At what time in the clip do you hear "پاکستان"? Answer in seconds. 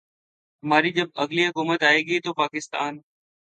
2.33-2.93